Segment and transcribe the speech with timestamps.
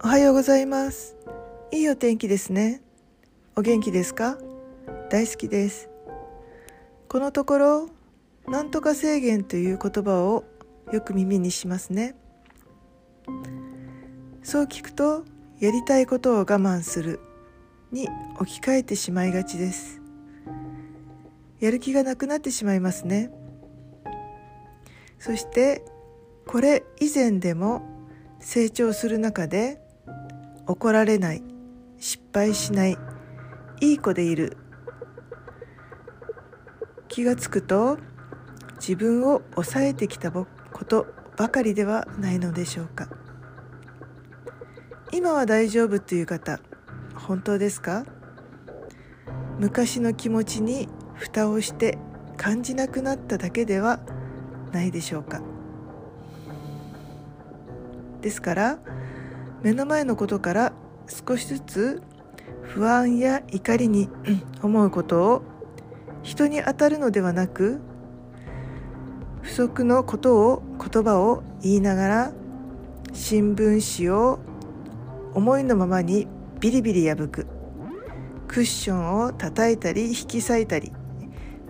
[0.00, 1.16] おはようございます。
[1.72, 2.80] いいお天気ですね。
[3.56, 4.38] お元気ですか？
[5.10, 5.90] 大好きです。
[7.08, 7.88] このところ
[8.46, 10.44] なんとか制限という言葉を
[10.92, 12.14] よく耳にしますね。
[14.44, 15.24] そう聞くと
[15.58, 17.18] やりたいことを我慢する
[17.90, 18.08] に
[18.38, 20.00] 置き換えてしまいがちです。
[21.58, 23.32] やる気がなくなってしまいますね。
[25.18, 25.84] そして
[26.46, 27.82] これ以前でも
[28.38, 29.82] 成長する中で
[30.68, 31.42] 怒られない
[31.96, 32.98] 失敗しない
[33.80, 34.56] いい子でいる。
[37.08, 37.98] 気がつくと
[38.76, 40.46] 自分を抑えてきたこ
[40.86, 41.06] と
[41.38, 43.08] ばかりではないのでしょうか。
[45.10, 46.60] 今は大丈夫という方
[47.14, 48.04] 本当ですか？
[49.58, 51.96] 昔の気持ちに蓋をして
[52.36, 54.00] 感じなくなっただけでは
[54.70, 55.40] ないでしょうか。
[58.20, 58.78] ですから
[59.62, 60.72] 目の前のことから
[61.06, 62.02] 少しずつ
[62.62, 64.08] 不安や怒りに
[64.62, 65.42] 思うことを
[66.22, 67.80] 人に当たるのではなく
[69.42, 72.32] 不足のことを言葉を言いながら
[73.12, 74.38] 新聞紙を
[75.34, 76.26] 思いのままに
[76.60, 77.46] ビリビリ破く。
[78.48, 80.90] クッションを叩いたり引き裂いたり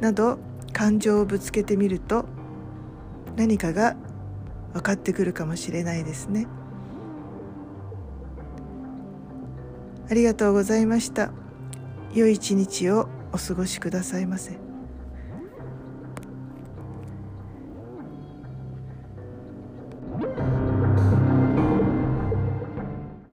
[0.00, 0.38] など
[0.72, 2.24] 感情をぶつけてみると
[3.36, 3.96] 何かが
[4.72, 6.46] 分かってくるかもしれないですね。
[10.10, 11.30] ありがとうございました
[12.14, 14.58] 良い一日をお過ごしくださいませ。